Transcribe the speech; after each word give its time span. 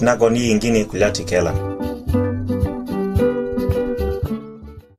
kit 0.00 0.04
nagoni 0.06 0.40
yingine 0.48 0.80
kulya 0.88 1.12
ti 1.12 1.22
kela 1.28 1.52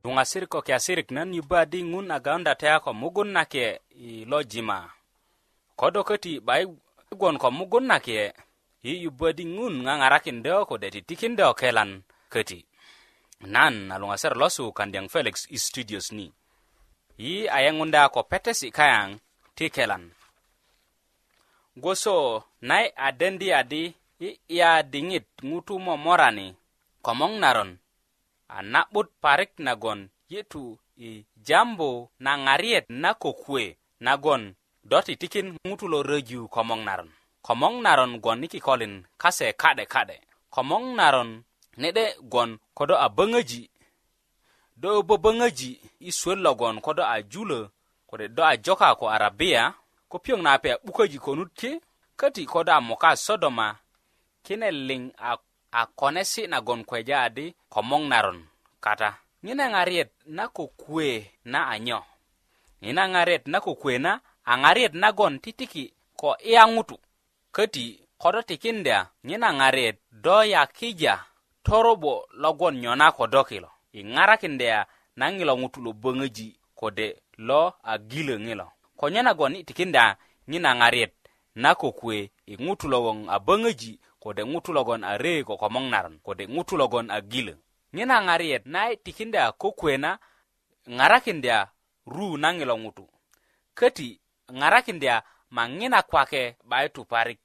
duŋasirik 0.06 0.50
ko 0.54 0.60
kiyasirik 0.62 1.10
nan 1.12 1.34
yuba 1.34 1.66
di 1.66 1.80
ŋun 1.92 2.08
a 2.16 2.20
gawunda 2.26 2.54
teya 2.62 2.78
ko 2.86 2.94
mugun 2.94 3.30
nake 3.34 3.82
i 3.98 4.26
lo 4.30 4.40
jima 4.52 4.78
kodo 5.80 6.00
köti 6.10 6.34
'bai 6.46 6.64
gwon 7.20 7.38
ko 7.42 7.48
mugun 7.58 7.86
nake 7.90 8.34
yi 8.86 8.94
yuba 9.04 9.28
di 9.38 9.44
ŋun 9.56 9.74
ŋaŋarakindo 9.86 10.56
ko 10.70 10.76
de 10.82 10.88
titikindo 10.94 11.48
kelan 11.60 11.92
köti 12.34 12.60
nan 13.54 13.76
a 13.94 13.98
luŋasir 14.02 14.34
lo 14.42 14.48
su 14.56 14.64
kandiyaŋ 14.78 15.06
felix 15.14 15.36
i 15.50 15.58
studios 15.68 16.08
ni 16.18 16.26
yi 17.24 17.34
ayeŋunda 17.58 18.02
ko 18.14 18.20
petesi 18.32 18.68
kayaŋ 18.78 19.08
ti 19.58 19.66
kelan 19.76 20.04
gwoso 21.82 22.44
nai 22.70 22.86
a 22.94 23.08
dendi 23.20 23.50
adi 23.62 23.84
iya 24.54 24.72
diŋit 24.92 25.26
ŋutu 25.50 25.76
momorani 25.86 26.48
komoŋ 27.06 27.32
naron 27.44 27.72
a 28.56 28.58
na'but 28.74 29.08
parik 29.24 29.52
nagon 29.66 30.00
yitu 30.32 30.64
i 31.08 31.26
jambu 31.48 31.92
na 32.26 32.32
ŋariet 32.46 32.86
na 33.02 33.10
kokuwe 33.22 33.66
nagon 34.06 34.44
do 34.90 34.98
titikin 35.06 35.48
ŋutu 35.68 35.86
lo 35.94 36.00
röju 36.10 36.40
komoŋ 36.56 36.80
naron 36.88 37.10
komoŋ 37.46 37.74
naron 37.86 38.12
gon 38.24 38.44
i 38.46 38.48
kikolin 38.54 38.94
kase 39.22 39.48
ka'de 39.62 39.84
ka'de 39.94 40.18
komoŋ 40.54 40.84
naron 41.00 41.30
ne'de 41.82 42.06
gon 42.34 42.50
kodo 42.78 42.96
a 43.06 43.08
böŋöji 43.18 43.64
do 44.82 44.90
böböŋöji 45.08 45.72
i 46.08 46.12
suwöt 46.20 46.40
logon 46.46 46.76
kodo 46.86 47.04
a 47.14 47.18
julö 47.32 47.62
kode 48.10 48.26
do 48.36 48.42
a 48.46 48.54
joka 48.66 48.88
ko 49.00 49.06
arabia 49.16 49.64
ko 50.10 50.16
piyoŋ 50.24 50.42
na 50.46 50.50
a 50.54 50.60
pe 50.64 50.70
a 50.74 50.78
'bukäji 50.84 51.18
konut 51.26 51.52
ti 51.60 51.70
köti 52.20 52.44
kodo 52.52 52.72
a 52.72 52.80
moka 52.90 53.12
sodoma 53.28 53.68
kine 54.48 54.68
liŋ 54.88 55.04
a, 55.18 55.32
a 55.72 55.82
kone 56.00 56.22
si 56.32 56.42
nagon 56.54 56.82
kweja 56.90 57.18
adi 57.28 57.46
komoŋ 57.74 58.04
naron 58.12 58.40
kata 58.86 59.10
ŋina 59.46 59.64
ŋariet 59.74 60.10
na 60.38 60.44
kokuwe 60.56 61.08
na 61.52 61.60
anyo 61.74 62.00
ŋina 62.84 63.02
ŋariet 63.14 63.44
na 63.52 63.58
kokuwe 63.66 63.96
na 64.06 64.12
a 64.46 64.54
ŋariet 64.62 64.94
nagon 65.04 65.34
titiki 65.44 65.84
ko 66.20 66.30
iya 66.50 66.64
ŋutu 66.74 66.96
köti 67.56 67.86
ko 68.22 68.28
do 68.34 68.42
tikinda 68.50 68.98
ŋina 69.28 69.48
ŋariet 69.60 69.96
do 70.24 70.36
yakija 70.54 71.14
torobo 71.66 72.14
logon 72.42 72.76
nyona 72.84 73.08
ko 73.18 73.24
do 73.34 73.42
kilo 73.50 73.70
i 73.94 74.02
ŋarakindya 74.14 74.78
na 75.20 75.26
ŋilo 75.36 75.54
ŋutu 75.62 75.80
lo 75.86 75.92
böŋöji 76.02 76.48
kode 76.80 77.08
lo 77.48 77.62
a 77.84 77.94
gilö 78.10 78.36
ŋilo 78.46 78.68
ko 79.00 79.06
nyo 79.12 79.22
nagon 79.28 79.54
i 79.56 79.62
tikinda 79.68 80.04
ŋina 80.52 80.72
ŋariet 80.80 81.14
na 81.62 81.70
kokuwe 81.82 82.18
i 82.46 82.54
ŋutu 82.64 82.86
lo 82.94 82.98
woŋ 83.06 83.18
a 83.34 83.38
böŋöji 83.48 83.94
kode 84.24 84.42
ŋutu 84.52 84.72
logon 84.78 85.02
a 85.04 85.18
ree 85.24 85.42
ko 85.48 85.54
komoŋ 85.62 85.86
naron 85.94 86.16
kode 86.26 86.44
ŋutu 86.56 86.74
logon 86.82 87.08
a 87.16 87.18
gilö 87.32 87.54
ŋina 87.96 88.16
ŋariyet 88.28 88.64
na 88.74 88.82
tikindi 89.04 89.38
a 89.38 89.52
kokuwe 89.62 89.96
na 90.04 90.10
ŋarakindi 90.98 91.50
a 91.58 91.60
ru 92.16 92.28
na 92.44 92.48
ŋilo 92.58 92.76
ŋutu 92.84 93.04
köti 93.78 94.08
ŋarakindi 94.60 95.08
a 95.16 95.18
ma 95.56 95.64
ŋina 95.78 96.00
kwake 96.10 96.42
'baytu 96.70 97.02
parik 97.12 97.40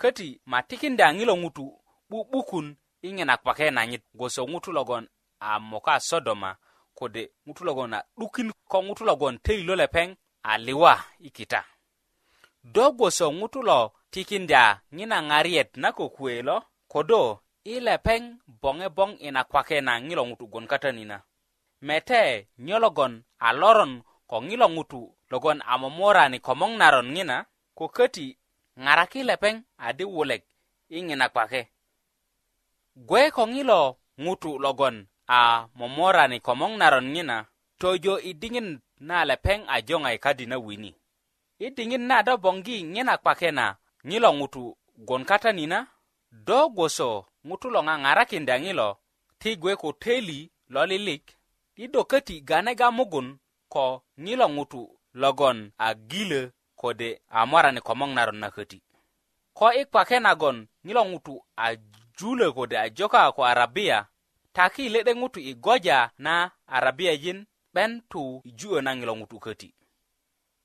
köti 0.00 0.26
ma 0.50 0.58
tikindi 0.68 1.02
a 1.06 1.10
ŋilo 1.16 1.34
ŋutu 1.42 1.64
'bu'bukun 2.08 2.66
i 3.06 3.08
ŋina 3.16 3.34
kwake 3.42 3.66
nanyit 3.76 4.04
goso 4.18 4.42
ŋutu 4.52 4.70
logon 4.76 5.04
a 5.46 5.50
moka 5.70 5.94
sodoma 6.08 6.50
kode 6.98 7.22
ŋutu 7.46 7.62
logon 7.68 7.92
a 7.96 7.98
'dukin 8.18 8.48
ko 8.70 8.78
ŋutu 8.86 9.02
logon 9.10 9.34
töyilö 9.44 9.74
lepeŋ 9.82 10.08
a 10.50 10.52
liwa 10.66 10.92
i 11.26 11.30
kita 11.36 11.60
do 12.72 12.84
gwoso 12.96 13.26
ŋutu 13.38 13.60
lo 13.68 13.80
tikinda 14.12 14.62
ŋina 14.96 15.16
ŋariyet 15.28 15.70
na 15.82 15.88
kokuwe 15.96 16.34
lo 16.48 16.56
kodo 16.92 17.22
i 17.64 17.74
lepeŋ 17.86 18.22
boŋebong 18.62 19.14
ina 19.26 19.42
kwake 19.50 19.78
na 19.86 19.92
ŋilo 20.06 20.22
ŋutu 20.28 20.44
gwon 20.52 20.66
katanina 20.72 21.16
mete 21.86 22.22
nyologon 22.66 23.12
a 23.46 23.48
loron 23.60 23.92
ko 24.30 24.36
ŋilo 24.48 24.66
ŋutu 24.76 25.00
logon 25.30 25.58
a 25.66 25.72
momorani 25.82 26.38
komoŋ 26.46 26.72
naron 26.80 27.08
ŋina 27.16 27.36
ko 27.78 27.84
köti 27.96 28.26
ŋaraki 28.84 29.20
lepeŋ 29.28 29.54
adi 29.86 30.04
wulek 30.14 30.42
i 30.96 30.98
ŋina 31.06 31.26
kwake 31.34 31.62
gwe 33.08 33.22
ko 33.36 33.42
ŋilo 33.54 33.80
ŋutu 34.24 34.50
logon 34.64 34.96
a 35.36 35.38
momorani 35.78 36.38
komoŋ 36.46 36.72
naron 36.80 37.06
ŋina 37.14 37.36
tojo 37.80 38.14
i 38.30 38.32
diŋit 38.40 38.68
na 39.08 39.16
lepeŋ 39.30 39.58
a 39.74 39.76
joŋai 39.88 40.18
kadi 40.24 40.46
na 40.50 40.56
wini 40.66 40.90
i 41.62 41.68
diŋit 41.76 42.00
na 42.08 42.16
do 42.26 42.34
boŋgi 42.44 42.76
ŋina 42.94 43.14
kpake 43.22 43.50
na 43.58 43.66
ŋilo 44.08 44.30
ŋutu 44.38 44.64
gwon 45.06 45.22
kata 45.30 45.50
nina 45.58 45.78
do 46.46 46.58
gwoso 46.76 47.10
ŋutu 47.48 47.66
lo 47.74 47.80
ŋaŋarakinda 47.86 48.54
ŋilo 48.64 48.88
ti 49.40 49.50
gwe 49.60 49.72
ko 49.82 49.88
teli 50.02 50.38
lo 50.72 50.82
lilik 50.90 51.24
i 51.82 51.84
do 51.92 52.00
köti 52.10 52.34
ganega 52.48 52.86
mugun 52.96 53.28
ko 53.74 53.84
ŋilo 54.24 54.46
ŋutu 54.56 54.80
logon 55.22 55.58
a 55.86 55.88
gilö 56.10 56.42
kode 56.80 57.08
a 57.38 57.40
morani 57.50 57.80
komoŋ 57.88 58.10
naron 58.16 58.38
na 58.42 58.48
köti 58.56 58.78
ko 59.58 59.66
i 59.80 59.82
kpake 59.90 60.16
nagon 60.26 60.56
ŋilo 60.86 61.02
ŋutu 61.10 61.34
a 61.64 61.66
julö 62.18 62.46
kode 62.56 62.76
a 62.84 62.86
joka 62.96 63.20
ko 63.36 63.40
arabia 63.52 63.98
taki 64.56 64.84
lede 64.94 65.12
ŋutu 65.20 65.38
i 65.50 65.52
goja 65.64 65.98
na 66.26 66.34
arabiyajin 66.76 67.38
'ben 67.46 67.90
tu 68.10 68.22
i 68.48 68.50
ju'ö 68.58 68.78
na 68.86 68.90
ŋilo 68.98 69.12
ŋutu 69.20 69.36
köti 69.46 69.68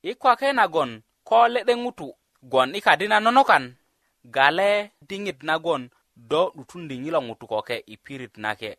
i 0.03 0.15
kwake 0.15 0.53
nagon 0.53 1.01
ko 1.23 1.47
le'de 1.47 1.75
ŋutu 1.75 2.13
gwon 2.41 2.75
i 2.75 2.81
kadi 2.81 3.07
na 3.07 3.19
nonokan 3.19 3.75
gale 4.23 4.91
diŋit 5.07 5.39
nagon 5.47 5.81
do 6.29 6.41
'dutundi 6.55 6.95
ŋilo 7.03 7.19
ŋutu 7.27 7.45
koke 7.51 7.75
i 7.87 7.95
pirit 8.03 8.35
nake 8.43 8.71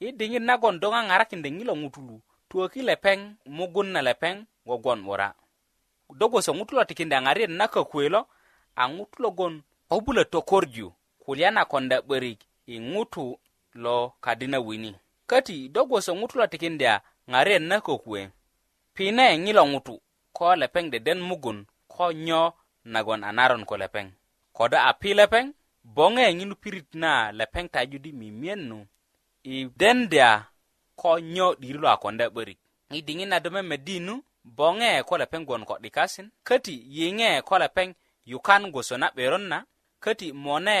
i 0.00 0.12
diŋit 0.18 0.42
nagon 0.48 0.74
do 0.82 0.86
ŋaŋarakindi 0.94 1.48
ŋilo 1.56 1.74
ŋutulu 1.82 2.16
tuwöki 2.48 2.80
lepeŋ 2.88 3.18
mugun 3.56 3.88
na 3.94 4.00
lepeŋ 4.08 4.34
wogwon 4.68 5.00
'wura 5.06 5.28
do 6.18 6.24
gwoso 6.30 6.50
ŋutu 6.56 6.72
lo 6.78 6.82
tikindi 6.88 7.14
a 7.14 7.20
ŋariyet 7.26 7.50
na 7.58 7.66
kökuwe 7.72 8.04
lo 8.14 8.20
a 8.76 8.88
ŋutu 8.94 9.16
logon 9.24 9.54
ko 9.88 9.96
bulö 10.04 10.22
tokorju 10.32 10.86
kulya 11.22 11.48
na 11.54 11.62
konda 11.70 11.96
'börik 12.06 12.38
i 12.66 12.78
ŋutu 12.92 13.24
lo 13.82 13.96
kadi 14.24 14.46
na 14.48 14.58
wini 14.66 14.92
köti 15.30 15.56
do 15.74 15.80
gwoso 15.88 16.10
ŋutu 16.18 16.34
lo 16.40 16.46
tikindi 16.52 16.86
a 16.86 17.02
ŋariyet 17.32 17.62
na 17.70 17.76
kökuwe 17.86 18.22
pine 18.94 19.26
ŋilo 19.44 19.64
ŋutu 19.72 19.96
ko 20.34 20.56
lepeŋ 20.60 20.84
deden 20.92 21.20
mugun 21.28 21.58
ko 21.94 22.04
nyo 22.26 22.42
nagon 22.92 23.22
a 23.28 23.30
naron 23.32 23.64
ko 23.68 23.74
lepeŋ 23.82 24.06
kodo 24.56 24.76
a 24.90 24.92
pi 25.00 25.10
lepeŋ 25.20 25.44
boŋeŋinu 25.96 26.54
pirit 26.62 26.88
na 27.02 27.10
lepeŋ 27.38 27.64
taju 27.74 27.98
di 28.04 28.10
mimiyen 28.20 28.60
nu 28.70 28.78
i 29.52 29.54
dendya 29.80 30.28
ko 31.00 31.10
nyo 31.34 31.46
'dirilo 31.58 31.86
a 31.94 31.96
konda 32.02 32.26
'börik 32.32 32.58
i 32.98 32.98
diŋit 33.06 33.28
na 33.30 33.36
do 33.44 33.48
memedi 33.56 33.96
nu 34.06 34.14
boŋe 34.58 34.90
ko 35.08 35.14
lepeŋ 35.22 35.40
gwon 35.48 35.64
ko 35.68 35.74
'dikasin 35.82 36.26
köti 36.48 36.74
yiŋe 36.96 37.28
ko 37.48 37.54
lepeŋ 37.64 37.88
yukan 38.30 38.62
goso 38.74 38.94
na 39.02 39.06
'beron 39.14 39.44
na 39.52 39.58
köti 40.04 40.26
mone 40.44 40.78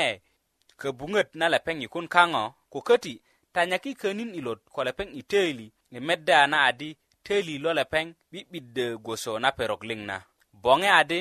köbuŋöt 0.80 1.28
na 1.38 1.46
lepeŋ 1.54 1.76
yukun 1.84 2.06
kaŋo 2.14 2.42
ko 2.72 2.78
köti 2.88 3.12
tanyaki 3.54 3.90
könin 4.00 4.30
ilot 4.38 4.60
ko 4.74 4.80
lepeŋ 4.88 5.08
i 5.20 5.22
töili 5.30 5.66
i 5.96 5.98
medda 6.06 6.38
na 6.50 6.58
adi 6.70 6.90
teli 7.26 7.54
lo 7.64 7.70
lepeŋ 7.78 8.06
'bi'biddö 8.30 8.86
gwoso 9.04 9.32
na 9.42 9.48
perok 9.58 9.82
liŋ 9.88 10.00
na 10.10 10.16
boŋe 10.64 10.88
adi 11.00 11.20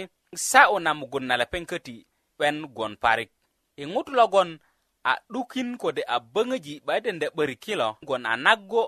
sa'yu 0.50 0.77
na 0.85 0.91
mugun 1.00 1.25
na 1.27 1.35
lepeŋ 1.41 1.63
köti 1.71 1.95
'ben 2.05 2.57
gwon 2.75 2.94
parik 3.03 3.31
i 3.31 3.38
e 3.81 3.83
ŋut 3.94 4.07
logon 4.17 4.50
a 5.09 5.11
'dukin 5.33 5.69
kode 5.81 6.01
a 6.15 6.17
böŋöji 6.33 6.73
'ba 6.79 6.91
i 6.97 7.01
denda 7.05 7.25
'börik 7.35 7.59
kilo 7.65 7.88
gwon 8.07 8.23
a 8.31 8.35
naggo 8.45 8.83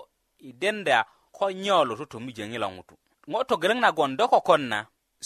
i 0.48 0.52
denda 0.60 0.96
ko 1.36 1.44
nyolu 1.64 1.92
tutumijöŋi 2.00 2.58
lo 2.62 2.68
ŋutu 2.76 2.94
ŋo 3.30 3.38
togeleŋ 3.48 3.78
nagon 3.84 4.12
do 4.18 4.24
kokon 4.34 4.62
na 4.72 4.78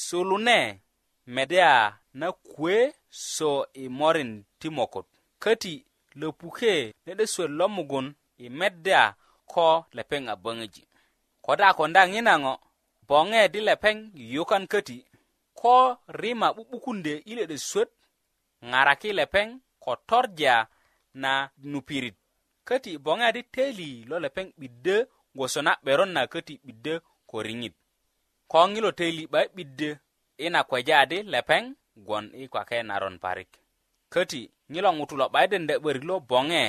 sulune 0.05 0.59
mede 1.35 1.59
a 1.75 1.77
na 2.19 2.27
kuwe 2.53 2.79
so 3.35 3.51
i 3.83 3.85
morin 3.99 4.33
ti 4.61 4.69
mokot 4.77 5.07
köti 5.43 5.75
lopuke 6.21 6.73
nede 7.07 7.25
suwet 7.33 7.51
lo 7.59 7.67
mugun 7.77 8.07
i 8.45 8.47
medda 8.59 9.01
ko 9.53 9.65
lepeŋ 9.97 10.23
a 10.33 10.37
böŋöji 10.45 10.83
koda 11.51 11.69
konda 11.81 12.01
ŋinaŋo 12.15 12.53
boŋe 13.09 13.41
di 13.53 13.61
lepeŋ 13.69 13.97
yukan 14.35 14.65
köti 14.73 14.97
ko 15.61 15.73
rima 16.21 16.49
'bu'bukunde 16.55 17.15
i 17.31 17.33
le'de 17.39 17.57
suöt 17.69 17.89
ŋaraki 18.71 19.11
lepeŋ 19.19 19.47
ko 19.85 19.93
torja 20.09 20.55
na 21.23 21.33
nupirit 21.71 22.17
köti 22.69 22.91
boŋe 23.05 23.27
di 23.37 23.43
teli 23.55 23.91
lo 24.11 24.17
lepeŋ 24.25 24.47
'biddö 24.59 24.97
gwoso 25.37 25.61
na 25.67 25.73
'beron 25.83 26.11
na 26.17 26.23
köti 26.33 26.55
'biddö 26.67 26.95
ko 27.31 27.37
riŋit 27.47 27.75
ko 28.53 28.59
ŋilo 28.73 28.91
teli 28.99 29.23
'bayi 29.33 29.49
'biddö 29.57 29.89
i 30.45 30.47
na 30.55 30.61
kweja 30.69 30.99
di 31.11 31.19
lepeŋ 31.35 31.63
gwon 32.07 32.25
i 32.41 32.45
kwake 32.53 32.77
naron 32.89 33.17
parik 33.25 33.51
köti 34.15 34.41
ŋilo 34.73 34.89
ŋutu 34.99 35.15
lo 35.21 35.27
'bayi 35.33 35.47
dende 35.53 35.75
'börik 35.83 36.05
lo 36.11 36.15
boŋe 36.31 36.61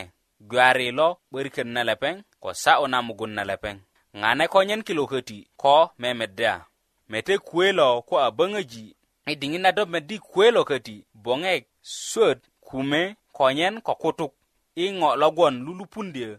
gwari 0.51 0.87
lo 0.99 1.07
'börikön 1.29 1.69
na 1.75 1.81
lepeŋ 1.89 2.15
ko 2.41 2.49
sa'yu 2.63 2.85
na 2.91 2.97
mugun 3.07 3.33
na 3.37 3.43
lepeŋ 3.51 3.75
ŋa 4.19 4.29
ne 4.39 4.45
konyen 4.53 4.81
kilo 4.87 5.03
köti 5.11 5.37
ko 5.61 5.77
memedya 6.01 6.53
mete 7.11 7.35
kuwe 7.47 7.67
lo 7.79 7.89
ko 8.07 8.13
a 8.25 8.27
böŋöji 8.37 8.83
i 9.31 9.35
diŋit 9.41 9.61
na 9.63 9.71
do 9.77 9.83
meddi 9.93 10.15
kuwe 10.29 10.47
lo 10.55 10.61
köti 10.69 10.95
boŋek 11.23 11.63
suöt 12.07 12.39
kume 12.67 13.01
konyen 13.37 13.75
ko 13.85 13.93
kutuk 14.01 14.33
i 14.75 14.85
ŋo 14.99 15.09
logwon 15.21 15.55
lulupundyö 15.65 16.31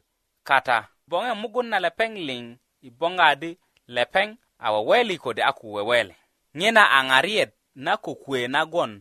kata 0.49 0.77
boŋek 1.11 1.37
mugun 1.41 1.67
na 1.71 1.79
lepeŋ 1.85 2.13
liŋ 2.29 2.45
i 2.87 2.89
boŋgadi 2.99 3.51
lepeŋ 3.95 4.29
a 4.65 4.67
weweli 4.75 5.17
kode 5.25 5.43
a 5.45 5.53
ku 5.59 5.67
wewele 5.77 6.15
ŋina 6.59 6.83
a 6.97 6.99
ŋariyet 7.09 7.51
na 7.85 7.93
ko 8.05 8.11
kuwe 8.23 8.41
nagwon 8.55 8.93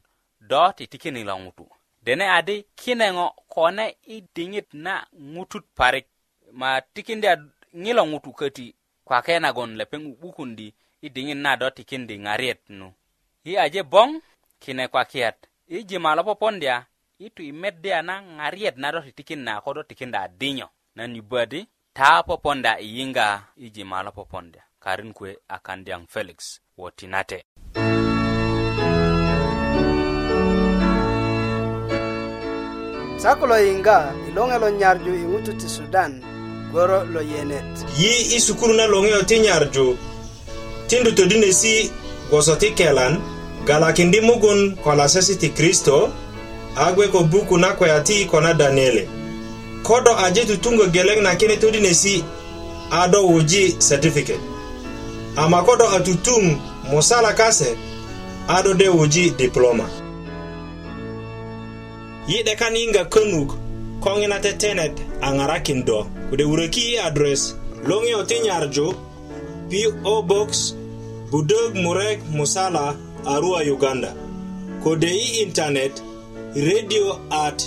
do 0.49 0.63
titikini 0.77 1.21
lo 1.29 1.33
ŋutu 1.43 1.65
dene 2.05 2.25
adi 2.37 2.55
kine 2.79 3.05
ŋo 3.15 3.27
kone 3.53 3.85
i 4.13 4.15
diŋit 4.35 4.67
na 4.85 4.93
ŋutut 5.33 5.65
parik 5.77 6.07
ma 6.59 6.69
tikindi 6.93 7.27
ŋilo 7.83 8.01
ŋutu 8.11 8.31
köti 8.39 8.67
kwake 9.07 9.35
nagon 9.43 9.71
lepeŋ 9.79 10.01
'bukundi 10.19 10.67
i 11.05 11.07
diŋit 11.15 11.39
na 11.43 11.51
do 11.59 11.67
tikindi 11.77 12.15
ŋariet 12.25 12.59
nu 12.79 12.87
i 13.49 13.51
aje 13.63 13.81
boŋ 13.91 14.09
kine 14.63 14.83
kwakiyat 14.93 15.37
i 15.75 15.77
jima 15.89 16.09
lo 16.17 16.21
popondya 16.29 16.75
i 17.25 17.27
tu 17.35 17.41
i 17.49 17.51
meddya 17.61 17.97
na 18.07 18.15
ŋariet 18.37 18.75
na 18.81 18.87
do 18.93 18.99
titikin 19.07 19.41
na 19.47 19.53
ko 19.63 19.69
do 19.75 19.83
tikinda 19.89 20.19
a 20.23 20.27
dinyo 20.39 20.67
nan 20.97 21.11
yubadi 21.17 21.59
ta 21.97 22.09
poponda 22.27 22.71
i 22.85 22.87
yiŋga 22.97 23.27
i 23.65 23.67
jima 23.75 23.99
lo 24.05 24.11
popondya 24.17 24.63
karin 24.83 25.11
kuwe 25.17 25.31
a 25.55 25.57
kandyaŋ 25.65 26.01
felix 26.13 26.39
wotinate 26.79 27.39
sakulo 33.23 33.55
yiŋga 33.67 33.97
i 34.27 34.29
loŋe 34.35 34.55
lo 34.63 34.67
nyarju 34.79 35.11
i 35.23 35.25
ŋutu 35.31 35.51
ti 35.59 35.67
sudan 35.75 36.13
goro 36.71 37.03
lo 37.05 37.21
yenet 37.21 37.63
yi 37.99 38.11
i 38.35 38.39
sukuru 38.39 38.73
na 38.73 38.85
loŋeyo 38.87 39.21
ti 39.29 39.39
nyarju 39.39 39.97
tindu 40.87 41.11
todinesi 41.11 41.91
gboso 42.29 42.55
ti 42.55 42.71
kelan 42.71 43.15
galakindi 43.67 44.21
mugun 44.21 44.75
ko 44.83 44.95
lasesi 44.95 45.35
ti 45.35 45.49
kristo 45.49 46.09
a 46.75 46.91
gbe 46.91 47.07
ko 47.07 47.19
buku 47.31 47.57
na 47.57 47.69
kwaya 47.75 47.99
ti 48.01 48.25
ko 48.25 48.41
na 48.41 48.53
daniele 48.53 49.07
ko 49.83 49.99
do 50.01 50.11
aje 50.25 50.45
tutungo 50.45 50.85
geleŋ 50.95 51.19
na 51.21 51.35
kine 51.35 51.55
todinesi 51.57 52.23
a 52.91 53.07
do 53.07 53.27
wuji 53.27 53.75
certificate 53.87 54.39
ama 55.35 55.63
ko 55.63 55.75
do 55.75 55.85
a 55.95 55.99
tutuŋ 55.99 56.43
musala 56.91 57.33
kase 57.33 57.75
a 58.47 58.63
do 58.63 58.73
de 58.73 58.87
wuji 58.89 59.35
diploma 59.37 59.87
yi 62.27 62.43
'dekan 62.43 62.75
yiŋga 62.75 63.03
könuk 63.11 63.49
ko 64.01 64.07
ŋina 64.17 64.39
tetenet 64.39 64.95
a 65.21 65.27
ŋarakin 65.35 65.83
do 65.85 66.07
Udah 66.31 66.47
ki 66.71 66.95
address 66.95 67.55
Longi 67.83 68.15
Oti 68.15 68.39
Nyarjo 68.39 68.95
PO 69.67 70.13
Box 70.23 70.71
Budog 71.27 71.75
Murek 71.75 72.23
Musala 72.31 72.95
Arua 73.27 73.67
Uganda 73.67 74.15
Kode 74.83 75.11
i 75.11 75.43
internet 75.43 75.91
radio 76.55 77.19
at 77.31 77.59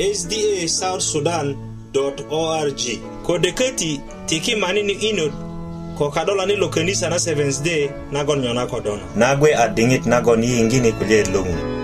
sda 0.00 0.64
south 0.66 1.04
sudan 1.04 1.52
dot 1.92 2.18
org 2.32 2.80
Kode 3.22 3.52
keti 3.52 4.00
tiki 4.26 4.56
manini 4.56 4.96
inut 5.12 5.32
kokadola 6.00 6.48
ni 6.48 6.56
lokenisa 6.56 7.12
na 7.12 7.16
7 7.20 7.60
day 7.62 7.92
nagon 8.12 8.40
nyona 8.40 8.64
kodona 8.66 9.04
Nagwe 9.16 9.52
adingit 9.54 10.06
nagon 10.08 10.40
yingini 10.44 10.92
kulye 10.92 11.24
lungu 11.24 11.75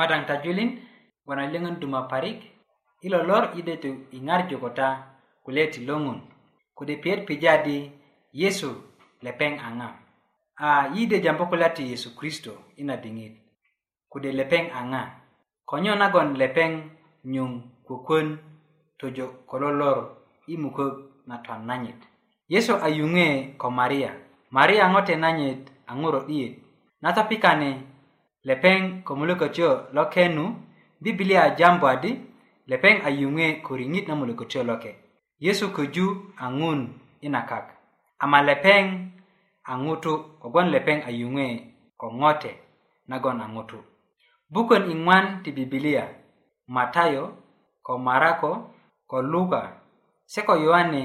madang 0.00 0.24
ta 0.24 0.40
julin 0.40 0.80
wana 1.28 1.44
lengan 1.52 1.76
duma 1.76 2.08
parik 2.08 2.40
ilo 3.04 3.20
lor 3.20 3.52
ide 3.52 3.76
tu 3.76 4.08
ingar 4.16 4.48
jogota 4.48 5.20
kule 5.44 5.68
ti 5.68 5.84
longun 5.84 6.24
kude 6.72 6.96
pier 7.04 7.28
pijadi 7.28 7.92
yesu 8.32 8.80
lepeng 9.20 9.60
anga 9.60 9.92
a 10.64 10.68
ide 10.96 11.20
jambo 11.20 11.44
kula 11.52 11.68
ti 11.76 11.92
yesu 11.92 12.16
kristo 12.16 12.72
ina 12.80 12.96
dingit 12.96 13.36
kude 14.08 14.32
lepeng 14.32 14.72
anga 14.72 15.04
konyo 15.68 15.92
nagon 15.92 16.32
lepeng 16.40 16.80
nyung 17.28 17.84
kukun 17.84 18.40
tojo 18.96 19.44
kololor 19.44 20.16
imuko 20.48 20.86
na 21.28 21.44
twan 21.44 21.68
nanyit 21.68 22.00
yesu 22.48 22.72
ayunge 22.86 23.52
ko 23.60 23.68
maria 23.68 24.16
maria 24.56 24.88
ngote 24.88 25.12
nanyit 25.20 25.68
anguro 25.92 26.24
iye 26.32 26.48
natapikane 27.04 27.99
lepeŋ 28.48 28.78
ko 29.04 29.10
molokotyo 29.20 29.70
lo 29.96 30.04
kenu 30.14 30.44
bibilia 31.02 31.42
jambu 31.58 31.86
adi 31.94 32.12
lepeŋ 32.70 32.94
a 33.06 33.08
yuŋe 33.20 33.46
ko 33.66 33.70
riŋit 33.80 34.04
na 34.08 34.14
molokotyo 34.20 34.60
loke 34.70 34.90
yesu 35.44 35.66
köju 35.76 36.06
a 36.44 36.46
ŋun 36.58 36.80
i 37.26 37.28
na 37.34 37.40
kak 37.50 37.66
ama 38.24 38.38
lepeŋ 38.48 38.84
a 39.70 39.72
ŋutu 39.84 40.12
kogwon 40.40 40.68
lepeŋ 40.74 40.98
a 41.08 41.10
yuŋe 41.20 41.46
ko 42.00 42.06
ŋote 42.20 42.52
nagon 43.10 43.38
a 43.44 43.46
ŋutu 43.54 43.78
bukön 44.52 44.82
i 44.92 44.94
ŋwan 45.04 45.24
ti 45.42 45.50
bibilia 45.58 46.04
matayo 46.74 47.24
ko 47.86 47.92
marako 48.06 48.52
ko 49.10 49.18
luka 49.32 49.62
se 50.32 50.40
ko 50.48 50.54
yoane 50.64 51.02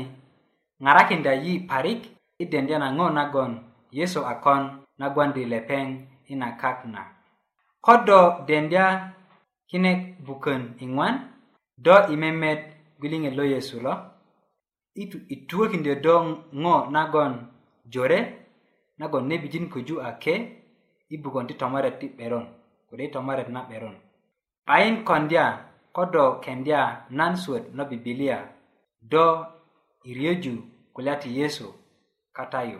ŋarakinda 0.83 1.31
yi 1.43 1.53
parik 1.69 2.01
i 2.41 2.43
dendya 2.51 2.77
na 2.83 2.89
ŋo 2.97 3.05
nagon 3.17 3.51
yesu 3.97 4.19
akon 4.33 4.63
nagwandi 4.99 5.43
lepeŋ 5.53 5.85
i 6.31 6.33
na 6.41 6.47
kak 6.63 6.79
na 6.93 7.01
ko 7.85 8.01
do 8.09 8.19
dendya 8.49 8.85
kine 9.69 10.17
bukön 10.25 10.63
iŋwan 10.85 11.13
do 11.85 11.93
i 11.93 12.15
memet 12.23 12.61
gwiliŋet 12.99 13.33
lo 13.39 13.43
yesu 13.53 13.77
lo 13.85 13.93
i 15.31 15.35
tuwökindyö 15.49 15.95
do 16.05 16.13
ŋo 16.61 16.75
nagon 16.95 17.33
jore 17.93 18.19
nagon 18.99 19.23
nebijin 19.29 19.65
köju 19.73 19.95
ake 20.09 20.33
i 21.13 21.15
bukön 21.23 21.45
ti 21.49 21.53
tomaret 21.61 21.95
ti 22.01 22.07
'beron 22.15 22.45
kode 22.89 23.03
i 23.07 23.13
tomaret 23.15 23.49
na 23.55 23.59
'beron 23.69 23.93
ayin 24.75 24.95
kondya 25.09 25.45
ko 25.95 26.03
do 26.13 26.25
kendya 26.45 26.79
nan 27.17 27.33
suwöt 27.41 27.65
na 27.77 27.83
bibilia 27.89 28.39
do 29.13 29.25
i 30.09 30.11
ryöju 30.17 30.53
kulya 30.93 31.13
ti 31.21 31.29
yesu 31.39 31.67
katayu 32.37 32.79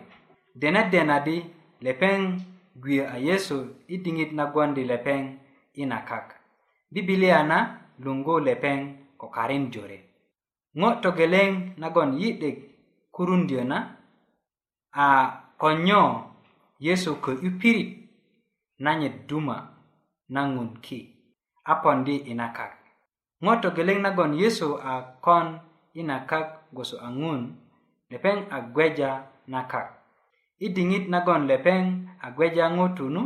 denaden 0.60 1.10
adi 1.18 1.36
lepeŋ 1.84 2.20
gwiyö 2.82 3.04
a 3.10 3.16
yesu 3.28 3.56
i 3.88 3.96
diŋit 4.04 4.30
nagon 4.38 4.70
di 4.76 4.82
lepeŋ 4.90 5.20
i 5.80 5.82
na 5.90 5.98
kak 6.08 6.26
bibilia 6.92 7.38
na 7.50 7.58
luŋgu 8.04 8.34
lepeŋ 8.48 8.78
ko 9.20 9.26
karin 9.36 9.64
jore 9.72 9.98
ŋo 10.80 10.88
togeleŋ 11.02 11.50
nagon 11.82 12.10
yi'dik 12.20 12.58
kurundyö 13.14 13.62
na 13.70 13.78
a 15.04 15.06
konyo 15.60 16.02
yesu 16.86 17.10
köyu 17.24 17.50
pirit 17.60 17.90
nanyit 18.84 19.14
duma 19.28 19.56
na 20.34 20.40
ŋun 20.52 20.70
ki 20.84 20.98
a 21.70 21.72
pondi 21.82 22.16
i 22.30 22.32
na 22.40 22.46
kak 22.56 22.72
ŋo 23.44 23.52
togeleŋ 23.62 23.98
nagon 24.04 24.32
yesu 24.42 24.68
a 24.90 24.92
kon 25.24 25.46
i 26.00 26.02
na 26.08 26.16
kak 26.30 26.48
gwoso 26.74 26.96
a 27.06 27.08
ŋun 27.20 27.40
lepeŋ 28.12 28.36
a 28.54 28.58
gweja 28.74 29.10
na 29.52 29.60
kak 29.72 29.86
i 30.56 30.66
diŋit 30.76 31.04
nagon 31.12 31.42
lepeŋ 31.50 31.82
a 32.24 32.28
gweja 32.34 32.66
ŋutu 32.76 33.04
nu 33.14 33.22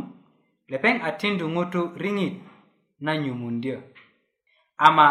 lepeŋ 0.71 0.95
a 1.07 1.09
tindu 1.19 1.45
ŋutu 1.55 1.81
riŋit 2.01 2.35
na 3.05 3.11
nyumundyö 3.23 3.77
ama 4.87 5.07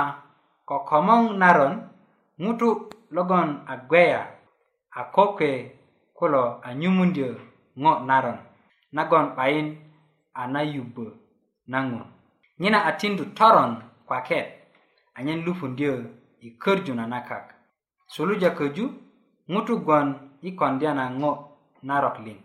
ko 0.69 0.77
komoŋ 0.91 1.23
naron 1.43 1.75
ŋutu 2.43 2.69
logon 3.17 3.49
a 3.73 3.75
gweya 3.89 4.21
a 4.99 5.01
kokwe 5.15 5.51
kulo 6.17 6.45
a 6.67 6.69
nyumundyö 6.81 7.29
ŋo 7.83 7.93
naron 8.09 8.39
nagon 8.97 9.27
'bayin 9.37 9.69
a 10.41 10.43
na 10.53 10.61
yubbö 10.75 11.07
na 11.73 11.79
ŋun 11.89 12.07
ŋina 12.61 12.79
a 12.89 12.91
tindu 13.01 13.25
toron 13.39 13.73
kwaket 14.09 14.47
anyen 15.17 15.41
lupundyö 15.47 15.93
i 16.47 16.49
körju 16.63 16.93
nanakak 16.99 17.45
suluja 18.13 18.51
köju 18.59 18.85
ŋutu 19.53 19.75
gwon 19.85 20.09
i 20.49 20.51
kondya 20.59 20.93
na 21.01 21.07
ŋo' 21.23 21.41
narok 21.87 22.15
liŋ 22.25 22.39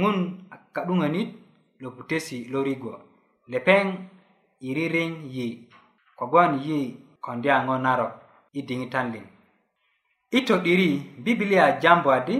ŋun 0.00 0.16
ka'duŋönit 0.74 1.30
lo 1.82 1.88
butesi 1.96 2.38
lo 2.52 2.60
rigwo 2.68 2.94
lepeŋ 3.52 3.86
i 4.66 4.68
riring 4.76 5.14
yi 5.34 5.46
kogwon 6.18 6.52
yi 6.66 6.78
kondya 7.24 7.54
ŋo 7.66 7.74
narok 7.86 8.12
i 8.58 8.60
diŋitan 8.68 9.06
liŋ 9.14 9.26
i 10.36 10.38
to'diri 10.46 10.90
bibilia 11.24 11.64
jambu 11.82 12.08
adi 12.18 12.36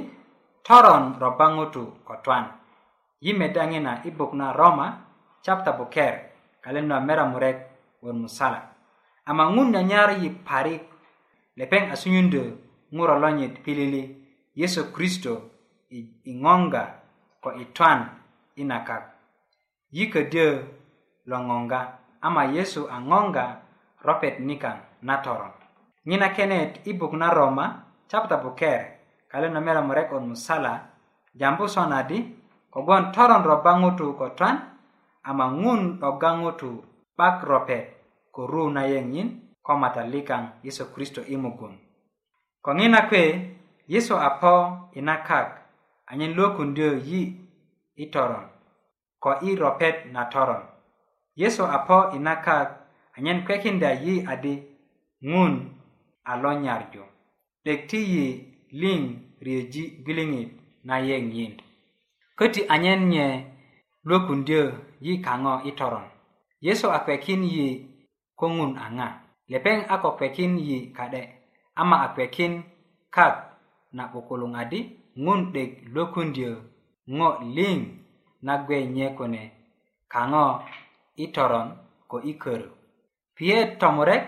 toron 0.67 1.05
roba 1.23 1.47
ŋutu 1.57 1.83
kotwan 2.09 2.45
yi 3.25 3.31
meda 3.41 3.63
ŋina 3.73 3.93
i 4.09 4.11
buk 4.19 4.33
na 4.39 4.47
roma 4.59 4.87
chapta 5.45 5.71
buker 5.79 6.15
kalen 6.65 6.87
lo 6.91 6.97
mera 7.07 7.25
murek 7.33 7.59
won 8.03 8.17
musala 8.25 8.61
ama 9.31 9.45
ŋun 9.55 9.69
nyanyar 9.75 10.09
yi 10.23 10.29
parik 10.49 10.83
lepeŋ 11.59 11.83
asunyundö 11.95 12.43
ŋuro 12.97 13.15
lonyit 13.23 13.55
pilili 13.65 14.03
yesu 14.61 14.83
kristo 14.95 15.35
iŋoŋga 16.31 16.85
ko 17.43 17.49
i 17.63 17.65
twan 17.77 17.99
i 18.61 18.63
na 18.71 18.79
kak 18.89 19.03
yi 19.97 20.05
ködyö 20.13 20.49
lo 21.31 21.39
ŋoŋga 21.49 21.81
ama 22.27 22.43
yesu 22.57 22.81
a 22.95 22.97
ŋoŋga 23.11 23.45
ropet 24.07 24.35
nikaŋ 24.49 24.77
na 25.09 25.15
toron 25.25 25.53
ŋina 26.09 26.29
kenet 26.37 26.71
i 26.91 26.93
buk 27.01 27.13
na 27.21 27.29
roma 27.37 27.67
chapta 28.11 28.37
buker 28.45 28.81
kale 29.31 29.47
na 29.55 29.61
mera 29.67 29.83
murek 29.89 30.09
on 30.17 30.25
musala 30.33 30.75
jambu 31.41 31.65
sonadi 31.75 32.19
kogwon 32.73 33.05
toron 33.15 33.43
roba 33.49 33.73
ŋutu 33.83 34.07
ko 34.19 34.27
twan 34.39 34.57
ama 35.29 35.47
ŋun 35.63 35.81
'dogga 36.01 36.31
ŋutu 36.43 36.71
'bak 37.17 37.37
ropet 37.51 37.85
ko 38.35 38.41
ru 38.53 38.63
na 38.77 38.83
yeŋyin 38.93 39.29
ko 39.67 39.73
matalikaŋ 39.83 40.43
yesu 40.67 40.85
kristo 40.95 41.21
i 41.35 41.37
mugun 41.43 41.75
ko 42.65 42.71
ŋina 42.79 43.01
kwe 43.09 43.23
yesu 43.93 44.15
a 44.29 44.31
po 44.41 44.55
i 44.99 45.01
na 45.09 45.17
kak 45.29 45.49
anyen 46.11 46.33
luwakundyö 46.37 46.91
yi 47.09 47.21
i 47.97 48.05
toron 48.15 48.47
ko 49.23 49.31
i 49.41 49.51
ropet 49.61 49.97
na 50.15 50.23
toron 50.33 50.63
yesu 51.41 51.65
a 51.65 51.79
po 51.87 51.97
i 52.17 52.19
nakak 52.27 52.69
anyen 53.17 53.39
kwekinda 53.47 53.91
yi 54.05 54.15
adi 54.33 54.55
ŋun 55.31 55.53
a 56.25 56.33
lo 56.43 56.51
nyarju 56.65 57.05
'dek 57.65 57.81
ti 57.91 58.01
yi 58.13 58.25
liŋ 58.81 59.01
riyöji 59.45 59.83
gwiliŋit 60.05 60.51
na 60.89 60.95
yeŋ 61.09 61.25
yin 61.37 61.55
köti 62.39 62.61
anyen 62.75 63.03
nye 63.13 63.25
luwakundyö 64.07 64.63
yi 65.05 65.13
kaŋo 65.27 65.55
i 65.69 65.73
toron 65.79 66.07
yesu 66.65 66.87
a 66.97 66.99
kwekin 67.07 67.43
yi 67.55 67.67
ko 68.39 68.47
ŋun 68.57 68.73
a 68.85 68.87
ŋa 68.97 69.09
lepeŋ 69.51 69.79
a 69.93 69.95
ko 70.03 70.09
kwekin 70.19 70.53
yi 70.67 70.77
ka'de 70.97 71.23
ama 71.81 71.97
a 72.05 72.09
kwekin 72.15 72.53
kak 73.15 73.35
na 73.97 74.03
'bukuluŋadi' 74.11 74.87
ŋun 75.23 75.41
'dik 75.55 75.71
lokundyö 75.95 76.53
ŋo 77.17 77.29
liŋ 77.57 77.79
na 78.47 78.55
gbe 78.67 78.77
nye 78.95 79.07
kune 79.19 79.43
kaŋo 80.13 80.47
i 81.25 81.27
toron 81.35 81.69
ko 82.11 82.17
i 82.31 82.33
körö 82.43 82.69
piye 83.37 83.59
tomurek 83.81 84.23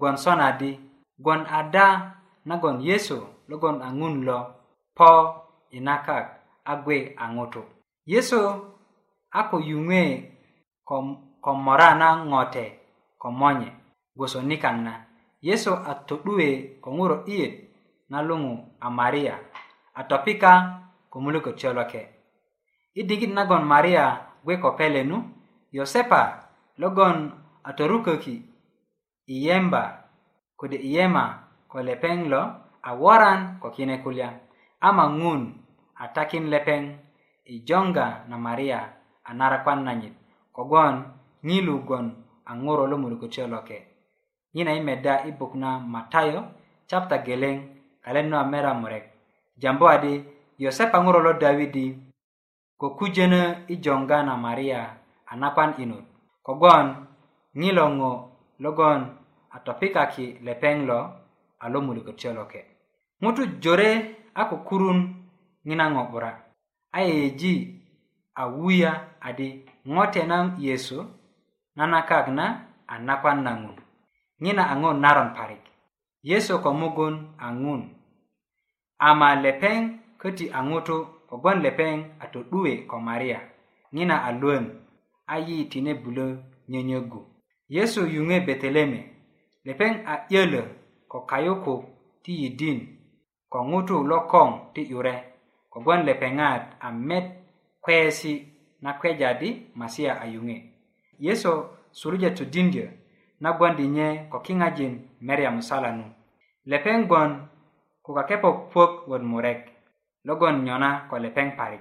gwon 0.00 0.16
sonadi 0.22 0.70
gwon 1.24 1.40
ada 1.58 1.86
nagon 2.48 2.76
yesu 2.88 3.18
logon 3.48 3.76
a 3.86 3.88
ŋun 3.98 4.14
lo 4.28 4.38
po 4.96 5.10
i 5.76 5.78
nakak 5.86 6.24
a 6.70 6.72
gwe 6.84 6.96
a 7.22 7.24
ŋutu 7.34 7.62
yesu 8.12 8.40
a 9.38 9.40
ko 9.50 9.56
yuŋe 9.70 10.02
ko, 10.88 10.96
ko 11.44 11.50
mora 11.64 11.88
na 12.00 12.08
ŋote 12.30 12.64
ko 13.20 13.28
monye 13.40 13.70
gwoso 14.16 14.38
nikaŋ 14.48 14.76
na 14.86 14.94
yesu 15.46 15.70
a 15.90 15.92
to'duwe 16.06 16.48
ko 16.82 16.88
ŋuro 16.96 17.16
'diyet 17.20 17.52
na 18.10 18.18
luŋu 18.28 18.52
a 18.86 18.88
maria 18.98 19.36
a 19.94 20.02
topika 20.10 20.82
ko 21.10 21.16
mulukot 21.22 21.54
choloke 21.54 22.02
i 22.98 23.02
diŋit 23.06 23.30
nagon 23.34 23.62
maria 23.66 24.06
gwe 24.42 24.54
ko 24.62 24.74
pelenu 24.78 25.16
yosepa 25.76 26.22
logon 26.82 27.18
a 27.62 27.70
torukoki 27.78 28.36
i 29.30 29.34
yemba 29.46 29.82
kode 30.58 30.78
i 30.88 30.98
yema 30.98 31.24
ko 31.70 31.76
lepeŋ 31.86 32.18
lo 32.32 32.42
a 32.82 32.90
woran 33.00 33.40
ko 33.62 33.66
kine 33.74 33.96
kulya 34.04 34.28
ama 34.88 35.04
ŋun 35.18 35.40
a 36.02 36.10
takin 36.16 36.46
lepeŋ 36.52 36.82
i 37.54 37.62
jonga 37.68 38.06
na 38.28 38.36
maria 38.44 38.80
a 39.24 39.30
narakwan 39.38 39.80
nanyit 39.86 40.14
kogwon 40.56 40.96
ŋilugon 41.46 42.06
a 42.50 42.52
ŋuro 42.62 42.84
lo 42.90 42.96
mulukot 43.02 43.30
choloke 43.34 43.76
nyina 44.54 44.72
i 44.74 44.80
meda 44.86 45.14
i 45.22 45.30
buk 45.38 45.52
na 45.62 45.70
matayo 45.92 46.42
chapta 46.88 47.16
geleŋ 47.26 47.56
kalen 48.04 48.26
nu 48.30 48.36
a 48.36 48.44
mera 48.52 48.72
murek 48.82 49.04
jambo 49.62 49.84
adi 49.94 50.14
yosepa 50.64 50.96
ŋuro 51.04 51.18
lo 51.26 51.32
dawidi 51.42 51.86
ko 52.80 52.86
kujönö 52.98 53.40
i 53.66 53.74
joŋga 53.84 54.18
na 54.28 54.34
maria 54.44 54.80
a 55.26 55.32
nakwan 55.40 55.72
inot 55.82 56.06
kogwon 56.46 56.86
ŋilo 57.60 57.84
ŋo 57.98 58.12
logon 58.62 59.00
a 59.54 59.56
topikaki 59.66 60.26
lepeŋ 60.46 60.76
lo 60.90 61.00
a 61.62 61.66
lomulikot 61.72 62.16
yoloke 62.24 62.60
ŋutu 63.22 63.42
jore 63.62 63.90
a 64.34 64.42
kukurun 64.50 64.98
ŋina 65.66 65.84
ŋo 65.94 66.02
'bura 66.06 66.32
a 66.96 66.98
yeyeji 67.08 67.54
a 68.34 68.42
wuya 68.56 68.92
adi 69.28 69.48
ŋote 69.94 70.22
na 70.30 70.38
yesu 70.66 70.98
nanakak 71.76 72.26
na 72.38 72.46
a 72.92 72.98
nakwan 73.06 73.38
na 73.46 73.52
ŋun 73.62 73.76
ŋina 74.42 74.62
a 74.72 74.74
ŋo 74.82 74.90
naron 75.02 75.30
parik 75.36 75.62
yesu 76.30 76.52
ko 76.64 76.70
mugun 76.80 77.14
a 77.38 77.48
ŋun 77.64 77.82
ama 79.08 79.28
lepeŋ 79.44 79.78
köti 80.20 80.44
a 80.58 80.60
ŋutu 80.68 80.96
kogwon 81.28 81.58
lepeŋ 81.66 81.94
a 82.22 82.24
to'duwe 82.32 82.72
ko 82.90 82.96
maria 83.06 83.40
ŋina 83.94 84.16
a 84.28 84.30
luön 84.40 84.62
a 85.34 85.36
yi 85.48 85.56
tinebulö 85.70 86.26
nyönyögu 86.70 87.20
yesu 87.76 88.00
yuŋe 88.14 88.36
beteleme 88.46 89.00
lepeŋ 89.66 89.92
a 90.12 90.14
'yölö 90.32 90.62
ko 91.10 91.18
kayukuk 91.30 91.82
ti 92.22 92.32
yidin 92.40 92.78
ko 93.52 93.58
ŋutu 93.70 93.96
lokoŋ 94.10 94.50
ti 94.74 94.82
'yure 94.90 95.14
kogwon 95.72 96.00
lepeŋat 96.08 96.62
a 96.86 96.88
met 97.08 97.26
kweesi 97.84 98.32
na 98.84 98.90
kweja 99.00 99.30
di 99.40 99.50
masia 99.78 100.12
a 100.22 100.24
yuŋe 100.34 100.56
yesu 101.26 101.52
suluja 101.98 102.30
todindyö 102.38 102.86
nagwondi 103.42 103.84
nye 103.96 104.06
ko 104.30 104.36
kiŋajin 104.44 104.92
meria 105.26 105.50
musalanu 105.56 106.04
lepeŋ 106.70 107.00
gwon 107.10 107.30
ka 108.04 108.12
kepok 108.28 108.68
puök 108.68 108.92
wot 109.08 109.22
murek 109.24 109.60
logon 110.28 110.60
nyona 110.64 110.90
ko 111.08 111.16
lepeng 111.24 111.56
parik 111.58 111.80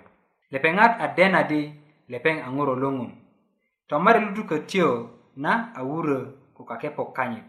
lepengat 0.56 0.92
a 1.04 1.08
di 1.52 1.62
lepeŋ 2.12 2.36
a 2.46 2.48
ŋuro 2.56 2.74
lo 2.82 2.90
ŋun 2.98 3.12
tomari 3.90 4.22
na 5.44 5.52
a 5.78 5.82
wurö 5.90 6.20
ka 6.70 6.76
kepok 6.82 7.10
kanyit 7.18 7.48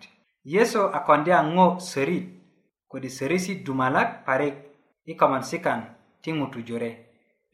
yesu 0.53 0.81
a 0.97 0.99
seri, 1.07 1.51
ŋo 1.55 1.67
sörit 1.91 2.27
seri 2.95 3.09
sörisi 3.17 3.53
dumalak 3.67 4.09
parik 4.27 4.55
i 5.11 5.13
kaman 5.21 5.43
ti 6.23 6.31
ŋutu 6.39 6.59
jore 6.69 6.91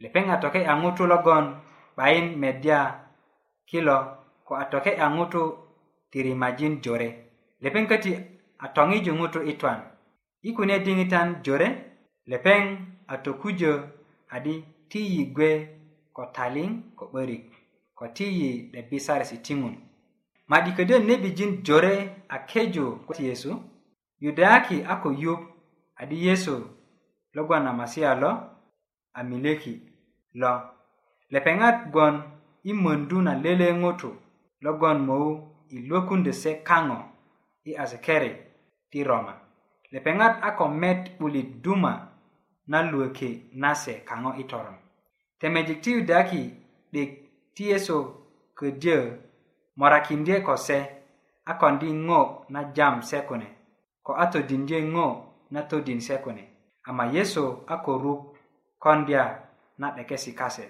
lepeŋ 0.02 0.24
a 0.34 0.36
toke 0.42 0.60
logon 1.12 1.44
'bayin 1.96 2.26
media 2.42 2.80
kilo 3.68 3.96
ko 4.46 4.52
atoke 4.62 4.92
toke 4.96 5.36
a 5.36 5.44
tirimajin 6.10 6.74
jore 6.84 7.10
Lepeng 7.64 7.86
köti 7.90 8.12
a 8.64 8.66
toŋiju 8.74 9.12
ŋutu 9.20 9.40
i 10.48 10.52
kune 10.56 10.74
diŋitan 10.84 11.28
jore 11.44 11.68
lepeŋ 12.30 12.62
a 13.12 13.14
tokujö 13.24 13.72
adi 14.36 14.54
ti 14.90 15.00
yi 15.12 15.22
gwe 15.36 15.50
ko 16.16 16.22
taliŋ 16.36 16.70
ko 16.98 17.04
'börik 17.12 17.44
ko 17.98 18.04
ti 18.16 18.26
yi 18.38 18.50
lebisarisi 18.74 19.36
ti 19.46 19.52
ŋun 19.60 19.74
ma'di 20.50 20.70
ködyön 20.76 21.02
nebijin 21.08 21.52
jore 21.66 21.94
a 22.34 22.36
kejo 22.50 22.86
ko 23.06 23.10
ti 23.16 23.22
yesu 23.30 23.50
yudayaki 24.22 24.76
a 24.92 24.94
ko 25.02 25.08
yup 25.24 25.40
adi 26.00 26.16
yesu 26.26 26.54
logon 27.36 27.64
a 27.70 27.72
masia 27.80 28.10
lo 28.22 28.30
a 29.18 29.20
mileki 29.28 29.74
lo 30.40 30.52
lepeŋat 31.32 31.76
gwon 31.92 32.16
i 32.70 32.72
möndu 32.84 33.16
na 33.26 33.32
lele 33.44 33.68
ŋutu 33.82 34.10
logon 34.64 34.98
mou 35.08 35.26
i 35.74 35.76
lwökundö 35.88 36.32
se 36.42 36.50
kaŋo 36.68 36.98
i 37.68 37.70
asikeri 37.82 38.32
ti 38.90 39.00
roma 39.08 39.34
lepeŋat 39.96 40.34
a 40.46 40.50
ko 40.58 40.64
met 40.82 40.98
'bulit 41.18 41.48
duma 41.64 41.92
na 42.72 42.78
luöke 42.90 43.30
nase 43.62 43.94
kaŋo 44.08 44.30
i 44.42 44.44
toron 44.50 44.76
temejik 45.40 45.78
ti 45.84 45.90
yudaki 45.96 46.42
'dik 46.92 47.10
ti 47.54 47.62
yesu 47.72 47.96
ködyö 48.58 48.98
morakindye 49.80 50.36
ko 50.46 50.54
se 50.66 50.78
a 51.50 51.52
kondi 51.60 51.88
ŋo 52.08 52.20
na 52.54 52.60
jam 52.76 52.94
se 53.08 53.18
kune 53.28 53.48
ko 54.06 54.12
a 54.22 54.24
todindye 54.32 54.78
ŋo 54.94 55.06
na 55.54 55.60
todin 55.70 56.00
se 56.06 56.14
kune 56.24 56.44
ama 56.88 57.04
yesu 57.16 57.44
a 57.72 57.74
koruk 57.84 58.20
kondya 58.82 59.22
na 59.80 59.86
'dekesi 59.94 60.32
kase 60.40 60.64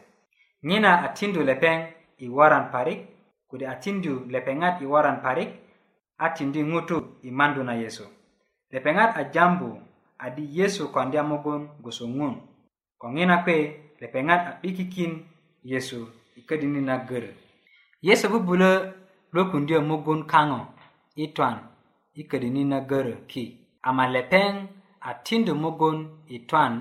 nyina 0.68 0.90
a 1.04 1.08
tindu 1.16 1.40
lepeŋ 1.48 1.78
i 2.24 2.26
woran 2.36 2.66
parik 2.74 3.00
kode 3.48 3.64
a 3.72 3.74
tindu 3.82 4.12
lepeŋat 4.34 4.74
i 4.84 4.86
woran 4.92 5.18
parik 5.24 5.50
a 6.24 6.26
tindi 6.36 6.60
ŋutu 6.70 6.96
i 7.28 7.30
mandu 7.38 7.62
na 7.68 7.74
yesu 7.84 8.04
lepeŋat 8.74 9.10
a 9.16 9.22
jambu 9.34 9.70
adi 10.26 10.44
yesu 10.56 10.82
kondya 10.94 11.22
mugun 11.30 11.62
gwoso 11.82 12.04
ŋun 12.16 12.34
ko 13.00 13.06
ŋina 13.14 13.34
kuwe 13.44 13.58
lepeŋat 14.00 14.40
a 14.46 14.52
'bikikin 14.60 15.12
yesu 15.70 16.00
i 16.38 16.42
ködini 16.48 16.78
na 16.88 16.96
gör 17.08 17.24
yesu 18.06 18.26
bubulö 18.32 18.72
lokundyö 19.34 19.78
mugun 19.90 20.20
kaŋo 20.32 20.60
i 21.18 21.34
twan 21.34 21.56
i 22.14 22.22
ködini 22.30 22.62
na 22.70 22.78
görö 22.90 23.14
ki 23.30 23.44
ama 23.88 24.04
lepeŋ 24.14 24.50
a 25.08 25.10
tindu 25.26 25.52
mugun 25.62 25.98
i 26.34 26.46
twan 26.48 26.74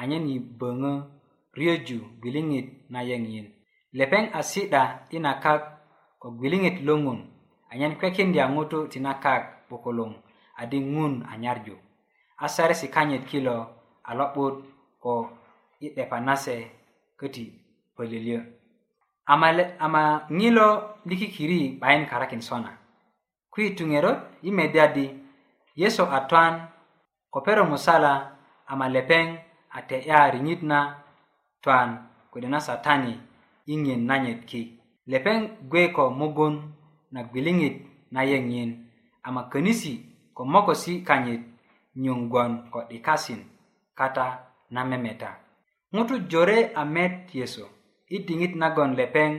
anyen 0.00 0.24
i 0.30 0.36
böŋö 0.60 0.92
ryöju 1.58 1.98
gwiliŋit 2.22 2.66
na 2.92 3.00
yeŋiyin 3.08 3.46
lepeŋ 3.98 4.22
a 4.38 4.40
si'da 4.50 4.82
i 5.10 5.18
na 5.24 5.32
kak 5.44 5.62
ko 6.22 6.26
gwiliŋit 6.38 6.76
luŋun 6.86 7.18
anyen 7.70 7.92
kwekindya 7.98 8.44
ŋutu 8.54 8.78
ti 8.92 8.98
na 9.04 9.12
kak 9.24 9.42
bukuluŋ 9.68 10.12
adi 10.60 10.78
ŋun 10.94 11.12
anyarju 11.32 11.74
a 12.38 12.46
saresi 12.54 12.86
kanyit 12.94 13.24
kilo 13.30 13.56
a 14.04 14.10
lo'but 14.18 14.54
ko 15.02 15.12
i 15.80 15.88
'depa 15.92 16.18
nase 16.26 16.56
köti 17.20 17.44
pölyölyö 17.96 18.40
ama, 19.32 19.48
ama 19.86 20.02
ŋilo 20.40 20.68
likikiri 21.08 21.60
'bayin 21.80 22.06
karakin 22.10 22.42
sona 22.48 22.70
kuyi 23.52 23.68
tuŋerot 23.76 24.20
i 24.48 24.50
medya 24.58 24.84
di 24.96 25.06
yesu 25.80 26.02
a 26.02 26.18
twan 26.28 26.54
ko 27.32 27.38
pero 27.46 27.62
musala 27.72 28.12
ama 28.72 28.86
lepeŋ 28.94 29.26
a 29.74 29.78
te'ya 29.88 30.20
riŋit 30.34 30.60
na 30.70 30.78
twan 31.62 31.90
kode 32.30 32.46
na 32.52 32.58
satani 32.66 33.14
i 33.66 33.74
ŋiyen 33.82 34.02
nanyit 34.08 34.40
ki 34.50 34.60
lepeŋ 35.12 35.38
gwe 35.70 35.82
ko 35.96 36.04
mugun 36.20 36.54
na 37.14 37.20
gwiliŋit 37.30 37.76
na 38.14 38.20
yeŋiyen 38.30 38.70
ama 39.26 39.42
könisi 39.52 39.94
ko 40.34 40.42
moko 40.42 40.74
si 40.74 41.06
kanyit 41.06 41.46
nyungon 41.94 42.66
ko 42.68 42.90
ikasin 42.90 43.38
kata 43.94 44.42
na 44.74 44.82
memeta 44.82 45.38
ŋutu 45.94 46.26
jore 46.26 46.74
a 46.74 46.82
met 46.82 47.30
yeso 47.30 47.64
i 48.16 48.26
diŋit 48.26 48.54
nagon 48.58 48.98
lepeŋ 48.98 49.30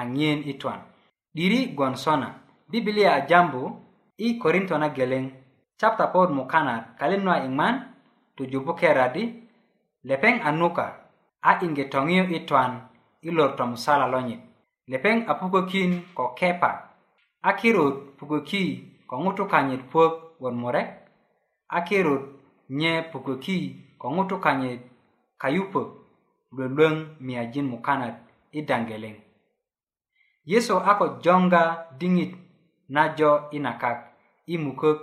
aŋiyen 0.00 0.40
i 0.50 0.52
twan 0.60 0.80
'diri 1.32 1.60
gwon 1.78 1.94
sona 2.02 2.28
bibilia 2.70 3.10
a 3.14 3.20
jambu 3.30 3.62
i 4.18 4.34
korinto 4.42 4.74
na 4.78 4.88
geleŋ 4.96 5.24
chapta 5.78 6.04
pot 6.12 6.28
mukanat 6.36 6.82
kalin 6.98 7.22
nu 7.24 7.30
a 7.30 7.38
iŋman 7.46 7.76
tujubu 8.36 8.72
keradi 8.80 9.24
lepeŋ 10.08 10.34
anuka 10.48 10.86
a 11.48 11.62
iŋge 11.64 11.84
toŋiyo 11.92 12.22
i 12.36 12.42
twan 12.48 12.72
i 13.22 13.28
lor 13.36 13.50
tomusala 13.58 14.06
lonyit 14.12 14.42
lepeŋ 14.90 15.16
a 15.30 15.32
pukökin 15.40 15.90
ko 16.16 16.24
kepa 16.38 16.70
a 17.38 17.50
kirut 17.58 17.96
pukoki 18.18 18.64
ko 19.08 19.14
ŋutu 19.22 19.44
kanyit 19.52 19.84
puök 19.92 20.14
won 20.44 20.54
murek 20.56 20.88
a 21.68 21.80
kirut 21.88 22.22
nye 22.78 22.92
pukuki 23.12 23.56
ko 23.98 24.06
ŋutu 24.14 24.36
kanyit 24.44 24.80
kayupö 25.42 25.80
luluöŋ 26.56 26.94
miyajin 27.24 27.66
mukanat 27.72 28.16
i 28.52 28.60
daŋgeleŋ 28.68 29.16
yesu 30.50 30.74
a 30.90 30.92
ko 30.98 31.04
jonga 31.24 31.62
diŋit 31.98 32.32
na 32.94 33.02
jo 33.18 33.30
i 33.56 33.58
nakak 33.66 33.98
i 34.46 34.54
mukök 34.64 34.98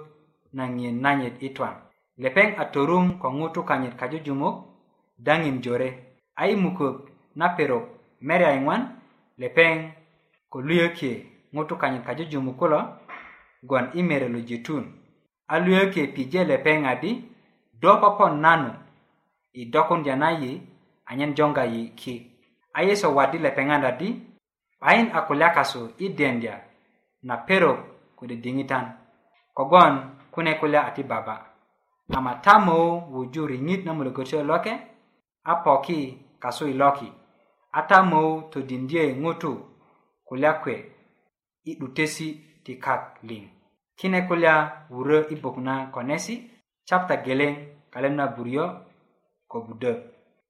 naŋiyen 0.58 0.97
nanyit 1.04 1.36
i 1.43 1.49
twan 1.56 1.75
lepeŋ 2.23 2.47
a 2.62 2.63
torum 2.73 3.08
ko 3.21 3.27
ŋutu 3.39 3.62
kanyit 3.69 3.95
kajujumuk 3.99 4.56
daŋin 5.27 5.58
jore 5.63 5.89
a 6.36 6.43
i 6.47 6.56
mukök 6.63 6.95
na 7.39 7.47
piruk 7.56 7.86
meriyayiŋwan 8.27 8.82
lepeŋ 9.41 9.75
ko 10.51 10.58
luyökye 10.67 11.12
ŋutu 11.56 11.73
kanyit 11.82 12.04
kajujumuk 12.08 12.58
kulo 12.60 12.80
gwon 13.69 13.86
i 13.93 14.01
mere 14.10 14.27
lo 14.34 14.39
jetun 14.49 14.86
a 15.55 15.59
luyöke 15.65 16.01
pije 16.15 16.41
lepeŋ 16.49 16.79
adi 16.93 17.11
do 17.81 17.91
popon 18.01 18.33
nanu 18.43 18.71
i 19.59 19.61
dokundya 19.73 20.15
na 20.23 20.29
yi 20.41 20.51
anyen 21.09 21.35
jonga 21.37 21.63
yi 21.73 21.81
ki 21.99 22.13
a 22.77 22.83
yesu 22.87 23.07
wadi 23.17 23.37
lepeŋat 23.45 23.83
adi 23.91 24.09
'bayin 24.79 25.07
a 25.13 25.19
kulya 25.27 25.47
kasu 25.55 25.81
i 25.97 26.07
dendya 26.17 26.55
na 27.27 27.35
perok 27.47 27.79
kode 28.17 28.35
diŋitan 28.43 28.85
kogwon 29.57 29.95
kune 30.33 30.51
kulya 30.59 30.81
a 30.87 30.91
ti 30.95 31.03
baba 31.11 31.35
ama 32.17 32.33
ta 32.43 32.53
mou 32.65 32.87
wuju 33.13 33.41
riŋit 33.51 33.81
na 33.85 33.91
molokotyo 33.97 34.39
loke 34.49 34.73
a 35.51 35.53
poki 35.63 35.99
kasu 36.43 36.63
i 36.71 36.73
loki 36.81 37.07
a 37.77 37.81
ta 37.89 37.97
mou 38.11 38.29
todindye 38.51 39.03
ŋutu 39.23 39.51
kulya 40.27 40.51
kwe 40.61 40.75
i 41.69 41.71
'dutesi 41.79 42.27
ti 42.63 42.73
kak 42.85 43.03
liŋ 43.29 43.43
kine 44.01 44.21
kulya 44.25 44.53
wurö 44.89 45.25
i 45.29 45.35
bok 45.37 45.57
na 45.61 45.91
konesi 45.93 46.49
chapta 46.87 47.15
geleŋ 47.25 47.53
kalem 47.93 48.15
na 48.17 48.25
buryo 48.35 48.65
ko 49.49 49.57
budö 49.65 49.93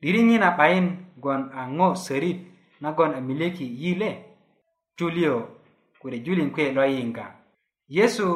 diriŋina 0.02 0.50
'bayin 0.56 0.88
gwon 1.22 1.44
a 1.60 1.62
ŋo 1.78 1.88
sörit 2.06 2.40
nagon 2.82 3.12
a 3.18 3.22
miliki 3.28 3.66
yile 3.82 4.10
julio 4.98 5.36
kode 6.02 6.18
julin 6.26 6.50
kuye 6.56 6.72
lo 6.76 6.82
yinga 6.96 7.26
yesu 7.96 8.28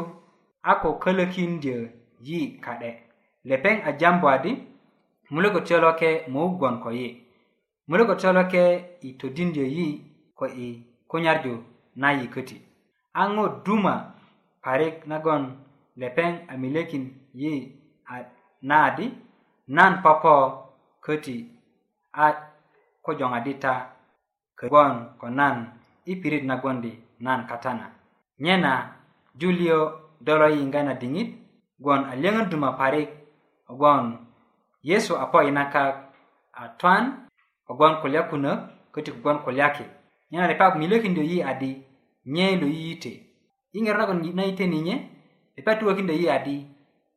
a 0.70 0.72
ko 0.82 0.90
kölökindyö 1.04 1.80
yi 2.28 2.60
ka'de 2.66 2.90
lepeŋ 3.50 3.76
a 3.88 3.92
jambu 4.00 4.28
adi 4.36 4.52
mulökot 5.34 5.70
yoloke 5.72 6.10
mou 6.34 6.50
gwon 6.60 6.78
ko 6.84 6.90
yi 7.00 7.08
mulökot 7.90 8.24
yoloke 8.24 8.64
i 9.08 9.10
todindyö 9.20 9.66
yi 9.78 9.88
ko 10.38 10.46
i 10.66 10.68
kunyarju 11.10 11.54
na 12.00 12.08
yi 12.20 12.26
köti 12.36 12.58
a 13.20 13.22
ŋo 13.36 13.44
duma 13.66 14.15
parik 14.66 15.06
nagon 15.06 15.54
lepeŋ 16.02 16.34
a 16.52 16.54
milekin 16.58 17.06
yi 17.42 17.54
a 18.14 18.16
naadi 18.70 19.08
nan 19.76 19.94
popo 20.04 20.34
köti 21.06 21.38
a 22.24 22.26
ko 23.06 23.12
joŋadita 23.20 23.74
kögon 24.60 24.92
ko 25.20 25.28
nan 25.40 25.56
i 26.12 26.14
pirit 26.22 26.44
nagondi 26.50 26.92
nan 27.26 27.40
katana 27.50 27.88
nyena 28.44 28.72
julio 29.40 29.80
dolo 30.26 30.48
yiŋga 30.58 30.80
na 30.88 30.94
diŋit 31.02 31.30
gwon 31.84 32.02
a 32.12 32.14
leŋön 32.22 32.50
duma 32.52 32.70
parik 32.80 33.10
kogwon 33.68 34.04
yesu 34.90 35.14
a 35.24 35.26
po 35.32 35.38
inaka 35.50 35.84
a 36.62 36.64
twan 36.80 37.04
kogwon 37.68 37.94
kulya 38.02 38.22
kunök 38.30 38.60
köti 38.94 39.10
kogwon 39.16 39.38
kulyaki 39.46 39.86
nyena 40.30 40.48
lepak 40.50 40.74
milökindyo 40.80 41.24
yi 41.32 41.38
adi 41.52 41.72
nye 42.34 42.46
lo 42.62 42.68
yiyite 42.76 43.12
yiŋer 43.76 43.98
nagon 44.00 44.24
naiten 44.32 44.72
yinye 44.72 44.96
lepa 45.60 45.76
tu 45.76 45.84
wökindö 45.88 46.14
yi 46.16 46.32
adi 46.32 46.56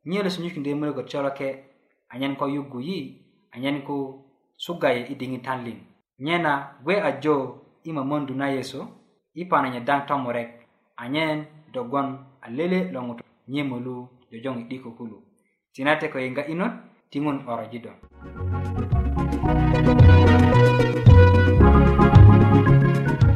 nye 0.05 0.23
lo 0.23 0.29
sunyukindö 0.29 0.69
yemulögöt 0.69 1.07
coloke 1.11 1.47
anyen 2.11 2.35
ko 2.35 2.45
yugu 2.51 2.79
yi 2.83 2.97
anyen 3.55 3.79
ko 3.87 3.95
sugay 4.59 4.97
i 5.09 5.15
diŋitan 5.15 5.59
liŋ 5.65 5.77
nye 6.25 6.35
na 6.43 6.53
gwe 6.83 6.95
ajo 7.09 7.35
i 7.87 7.91
mamondu 7.95 8.33
na 8.35 8.47
yeso 8.51 8.79
i 9.39 9.47
pan 9.49 9.65
anye 9.65 9.79
daŋ 9.87 9.99
tomurek 10.07 10.49
anyen 11.01 11.47
dogon 11.73 12.07
a 12.45 12.47
lele 12.57 12.79
lo 12.93 12.99
ŋutu 13.07 13.23
nyemolu 13.47 13.95
jojoŋ 14.31 14.55
i 14.61 14.63
'diko 14.67 14.89
kulu 14.97 15.17
tinate 15.73 16.07
ko 16.11 16.17
yiŋga 16.19 16.43
inot 16.51 16.73
tiŋun 17.11 17.37
orojidon 17.51 17.95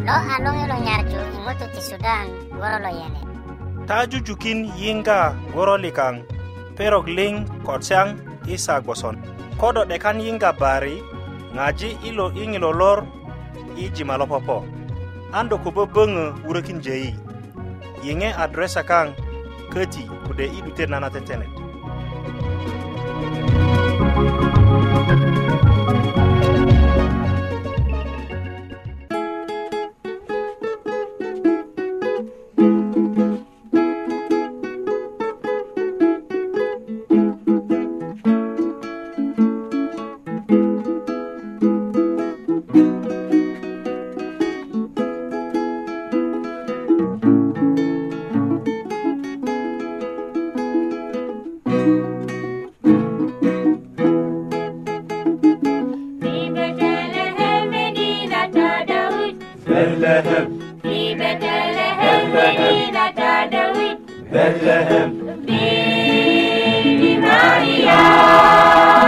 lo 0.07 0.13
anoŋ 0.35 0.55
ilo 0.65 0.77
nyarju 0.85 1.21
goto 1.53 1.69
ti 1.77 1.81
Sudan 1.85 2.25
gorolo 2.49 2.89
yene. 2.89 3.21
Taju 3.85 4.17
jukin 4.25 4.59
yinga 4.79 5.19
goroli 5.53 5.91
kang, 5.93 6.25
pero 6.77 6.97
gling 7.05 7.45
kod 7.61 7.85
siang 7.85 8.17
isa 8.49 8.81
goson. 8.81 9.21
Kodo 9.61 9.85
dekan 9.89 10.17
yinga 10.17 10.49
bari, 10.57 10.97
ngaji 11.53 11.89
ilo 12.09 12.33
ingilo 12.33 12.71
lor, 12.73 12.99
iji 13.77 14.01
malopopo. 14.07 14.57
Ando 15.37 15.55
kubo 15.63 15.83
bengu 15.93 16.33
urekin 16.49 16.81
jeyi. 16.85 17.13
Yenge 18.05 18.29
adresa 18.43 18.81
kang, 18.89 19.13
keti 19.71 20.01
kude 20.25 20.45
ibutir 20.57 20.89
nana 20.89 21.13
tetenet. 21.13 21.49
Thank 25.03 25.77
you. 25.77 25.82
Be 60.83 61.15
Bethlehem, 61.15 62.33
we 62.33 62.71
need 62.71 62.93
a 62.93 63.13
dada 63.15 63.71
with 63.73 64.29
Bethlehem. 64.33 65.45
Be 65.45 67.15
Maria. 67.19 69.02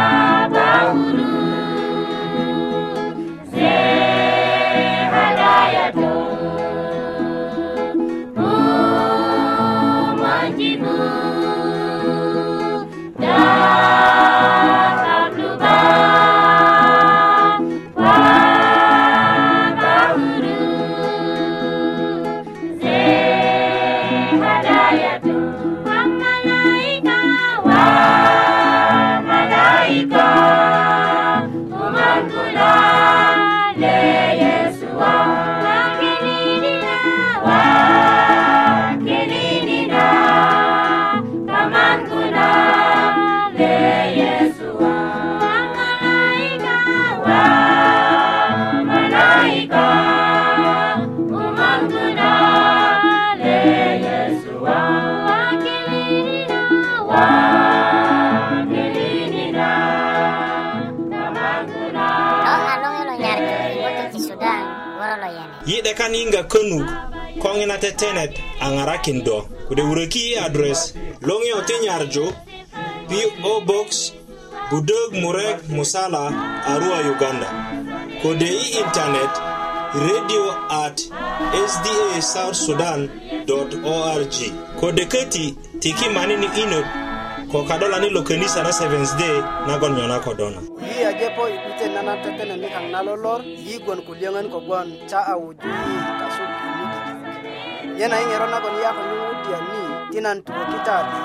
Serra 3.51 5.34
Dayador, 5.38 6.03
O 8.36 10.17
Mandibu. 10.17 11.28
lung 66.77 66.86
kongina 67.41 67.77
tetenet 67.77 68.34
angarakin 68.62 69.23
do 69.23 69.41
kude 69.67 69.82
wuroki 69.84 70.34
e 70.34 70.39
adres 70.39 70.95
longi 71.21 71.53
ote 71.53 71.73
nyarjo 71.84 72.34
PO 73.10 73.62
Box 73.65 74.13
Budog 74.69 75.12
Murek 75.17 75.62
Musala 75.69 76.29
Arua 76.62 77.01
Uganda 77.10 77.47
kode 78.21 78.45
i 78.45 78.79
internet 78.82 79.34
radio 79.97 80.45
at 80.69 80.97
sda 81.71 82.21
south 82.21 82.55
sudan 82.55 83.10
org 83.49 84.36
kode 84.79 85.05
keti 85.10 85.55
tiki 85.82 86.10
mani 86.13 86.36
ni 86.38 86.45
inod 86.45 86.86
kokadola 87.51 87.97
ni 87.99 88.10
lokenisa 88.10 88.63
na 88.63 88.71
seventh 88.71 89.17
day 89.17 89.41
nagon 89.67 89.95
nyona 89.97 90.19
kodona 90.19 90.62
yi 90.86 91.05
age 91.05 91.29
po 91.36 91.49
ipite 91.49 91.89
nana 91.93 92.17
tetene 92.23 92.58
mikang 92.62 92.91
nalolor 92.93 93.41
yigon 93.41 94.01
kulieng'en 94.05 94.49
kogwon 94.53 95.08
cha 95.10 95.25
awuj 95.34 95.58
yi 95.65 96.18
yena 97.99 98.15
ing'ero 98.23 98.47
nakoni 98.53 98.79
yako 98.88 99.01
ni 99.71 99.83
tina 100.15 100.29
ntukokitati 100.38 101.17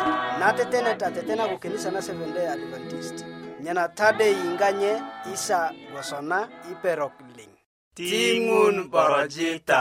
natetene 0.43 0.91
tatetena 1.01 1.43
ku 1.51 1.57
kanisa 1.63 1.89
na 1.95 2.01
seventh 2.07 2.35
day 2.35 2.49
adventist 2.55 3.17
nyana 3.63 3.85
tade 3.99 4.27
inganye 4.47 4.93
isa 5.35 5.71
gosona 5.95 6.39
iperok 6.73 7.15
ling 7.39 7.55
ting'un 7.97 8.77
borojita 8.91 9.81